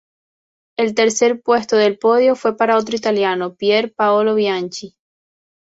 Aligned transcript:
El 0.79 0.95
tercer 0.95 1.43
puesto 1.43 1.75
del 1.77 1.99
podio 1.99 2.35
fue 2.35 2.57
para 2.57 2.75
otro 2.75 2.95
italiano: 2.95 3.53
Pier 3.53 3.93
Paolo 3.93 4.33
Bianchi. 4.33 4.97